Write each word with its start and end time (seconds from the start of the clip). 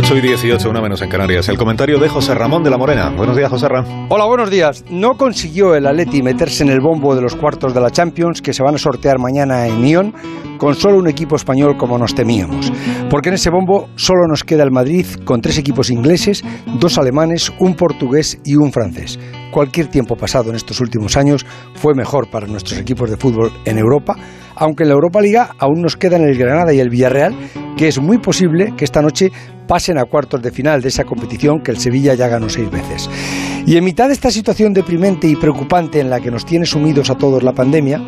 8 0.00 0.16
y 0.16 0.20
18, 0.20 0.70
una 0.70 0.80
menos 0.80 1.02
en 1.02 1.08
Canarias. 1.08 1.48
El 1.48 1.58
comentario 1.58 1.98
de 1.98 2.08
José 2.08 2.32
Ramón 2.32 2.62
de 2.62 2.70
la 2.70 2.78
Morena. 2.78 3.10
Buenos 3.16 3.36
días, 3.36 3.50
José 3.50 3.66
Ramón. 3.66 4.06
Hola, 4.10 4.26
buenos 4.26 4.48
días. 4.48 4.84
No 4.88 5.16
consiguió 5.16 5.74
el 5.74 5.88
Atleti 5.88 6.22
meterse 6.22 6.62
en 6.62 6.70
el 6.70 6.78
bombo 6.78 7.16
de 7.16 7.20
los 7.20 7.34
cuartos 7.34 7.74
de 7.74 7.80
la 7.80 7.90
Champions 7.90 8.40
que 8.40 8.52
se 8.52 8.62
van 8.62 8.76
a 8.76 8.78
sortear 8.78 9.18
mañana 9.18 9.66
en 9.66 9.82
Lyon 9.82 10.14
con 10.56 10.76
solo 10.76 10.98
un 10.98 11.08
equipo 11.08 11.34
español 11.34 11.76
como 11.76 11.98
nos 11.98 12.14
temíamos. 12.14 12.72
Porque 13.10 13.30
en 13.30 13.34
ese 13.34 13.50
bombo 13.50 13.88
solo 13.96 14.28
nos 14.28 14.44
queda 14.44 14.62
el 14.62 14.70
Madrid 14.70 15.04
con 15.24 15.40
tres 15.40 15.58
equipos 15.58 15.90
ingleses, 15.90 16.44
dos 16.78 16.96
alemanes, 16.96 17.52
un 17.58 17.74
portugués 17.74 18.38
y 18.44 18.54
un 18.54 18.70
francés. 18.70 19.18
Cualquier 19.50 19.88
tiempo 19.88 20.14
pasado 20.14 20.50
en 20.50 20.56
estos 20.56 20.80
últimos 20.80 21.16
años 21.16 21.44
fue 21.74 21.94
mejor 21.96 22.30
para 22.30 22.46
nuestros 22.46 22.78
equipos 22.78 23.10
de 23.10 23.16
fútbol 23.16 23.50
en 23.64 23.78
Europa, 23.78 24.14
aunque 24.54 24.84
en 24.84 24.90
la 24.90 24.94
Europa 24.94 25.20
Liga 25.20 25.50
aún 25.58 25.80
nos 25.80 25.96
quedan 25.96 26.22
el 26.22 26.36
Granada 26.36 26.72
y 26.72 26.78
el 26.78 26.90
Villarreal, 26.90 27.34
que 27.78 27.86
es 27.86 28.00
muy 28.00 28.18
posible 28.18 28.74
que 28.76 28.84
esta 28.84 29.00
noche 29.00 29.30
pasen 29.68 29.98
a 29.98 30.04
cuartos 30.04 30.42
de 30.42 30.50
final 30.50 30.82
de 30.82 30.88
esa 30.88 31.04
competición 31.04 31.62
que 31.62 31.70
el 31.70 31.78
Sevilla 31.78 32.14
ya 32.14 32.26
ganó 32.26 32.48
seis 32.48 32.68
veces. 32.68 33.08
Y 33.66 33.76
en 33.76 33.84
mitad 33.84 34.08
de 34.08 34.14
esta 34.14 34.32
situación 34.32 34.72
deprimente 34.72 35.28
y 35.28 35.36
preocupante 35.36 36.00
en 36.00 36.10
la 36.10 36.18
que 36.18 36.32
nos 36.32 36.44
tiene 36.44 36.66
sumidos 36.66 37.08
a 37.08 37.14
todos 37.14 37.44
la 37.44 37.52
pandemia, 37.52 38.02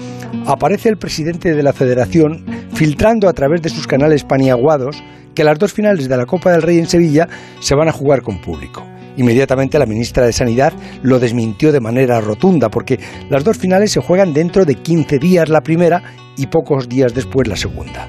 aparece 0.44 0.88
el 0.88 0.96
presidente 0.96 1.54
de 1.54 1.62
la 1.62 1.72
federación 1.72 2.44
filtrando 2.74 3.28
a 3.28 3.32
través 3.32 3.62
de 3.62 3.68
sus 3.68 3.86
canales 3.86 4.24
paniaguados 4.24 5.04
que 5.36 5.44
las 5.44 5.56
dos 5.56 5.72
finales 5.72 6.08
de 6.08 6.16
la 6.16 6.26
Copa 6.26 6.50
del 6.50 6.62
Rey 6.62 6.78
en 6.78 6.88
Sevilla 6.88 7.28
se 7.60 7.76
van 7.76 7.88
a 7.88 7.92
jugar 7.92 8.22
con 8.22 8.40
público. 8.40 8.84
Inmediatamente 9.16 9.78
la 9.78 9.86
ministra 9.86 10.26
de 10.26 10.32
Sanidad 10.32 10.72
lo 11.02 11.20
desmintió 11.20 11.70
de 11.70 11.80
manera 11.80 12.20
rotunda, 12.20 12.70
porque 12.70 12.98
las 13.28 13.44
dos 13.44 13.56
finales 13.56 13.92
se 13.92 14.00
juegan 14.00 14.32
dentro 14.32 14.64
de 14.64 14.74
15 14.74 15.18
días 15.18 15.48
la 15.48 15.60
primera 15.60 16.02
y 16.36 16.46
pocos 16.46 16.88
días 16.88 17.14
después 17.14 17.46
la 17.46 17.56
segunda. 17.56 18.08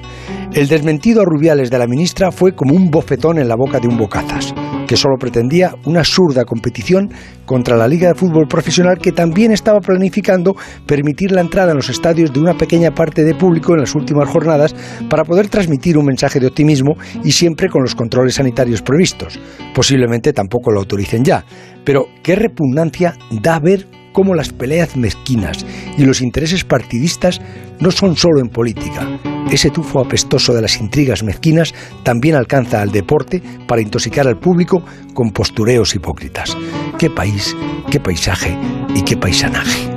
El 0.54 0.68
desmentido 0.68 1.22
a 1.22 1.24
Rubiales 1.24 1.70
de 1.70 1.78
la 1.78 1.86
ministra 1.86 2.30
fue 2.30 2.54
como 2.54 2.74
un 2.74 2.90
bofetón 2.90 3.38
en 3.38 3.48
la 3.48 3.56
boca 3.56 3.80
de 3.80 3.88
un 3.88 3.96
bocazas, 3.96 4.52
que 4.86 4.98
solo 4.98 5.16
pretendía 5.18 5.74
una 5.86 6.00
absurda 6.00 6.44
competición 6.44 7.10
contra 7.46 7.74
la 7.74 7.88
Liga 7.88 8.08
de 8.08 8.14
Fútbol 8.14 8.46
Profesional 8.48 8.98
que 8.98 9.12
también 9.12 9.50
estaba 9.52 9.80
planificando 9.80 10.54
permitir 10.86 11.32
la 11.32 11.40
entrada 11.40 11.70
en 11.70 11.78
los 11.78 11.88
estadios 11.88 12.34
de 12.34 12.40
una 12.40 12.52
pequeña 12.52 12.90
parte 12.90 13.24
de 13.24 13.34
público 13.34 13.72
en 13.72 13.80
las 13.80 13.94
últimas 13.94 14.28
jornadas 14.28 14.74
para 15.08 15.24
poder 15.24 15.48
transmitir 15.48 15.96
un 15.96 16.04
mensaje 16.04 16.38
de 16.38 16.48
optimismo 16.48 16.96
y 17.24 17.32
siempre 17.32 17.70
con 17.70 17.80
los 17.80 17.94
controles 17.94 18.34
sanitarios 18.34 18.82
previstos. 18.82 19.40
Posiblemente 19.74 20.34
tampoco 20.34 20.70
lo 20.70 20.80
autoricen 20.80 21.24
ya, 21.24 21.46
pero 21.82 22.08
qué 22.22 22.36
repugnancia 22.36 23.16
da 23.30 23.58
ver 23.58 23.86
cómo 24.12 24.34
las 24.34 24.52
peleas 24.52 24.98
mezquinas 24.98 25.64
y 25.96 26.04
los 26.04 26.20
intereses 26.20 26.62
partidistas 26.62 27.40
no 27.80 27.90
son 27.90 28.16
solo 28.16 28.40
en 28.40 28.50
política. 28.50 29.08
Ese 29.52 29.70
tufo 29.70 30.00
apestoso 30.00 30.54
de 30.54 30.62
las 30.62 30.80
intrigas 30.80 31.22
mezquinas 31.22 31.74
también 32.02 32.36
alcanza 32.36 32.80
al 32.80 32.90
deporte 32.90 33.42
para 33.68 33.82
intoxicar 33.82 34.26
al 34.26 34.38
público 34.38 34.82
con 35.12 35.30
postureos 35.30 35.94
hipócritas. 35.94 36.56
Qué 36.98 37.10
país, 37.10 37.54
qué 37.90 38.00
paisaje 38.00 38.56
y 38.94 39.02
qué 39.02 39.14
paisanaje. 39.18 39.90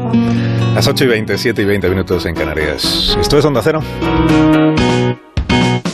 Las 0.76 0.88
8 0.90 1.06
y 1.06 1.08
27 1.08 1.62
y 1.62 1.66
20 1.66 1.90
minutos 1.90 2.26
en 2.26 2.36
Canarias. 2.36 3.18
¿Esto 3.18 3.38
es 3.38 3.46
Onda 3.46 3.62
Cero? 3.64 3.80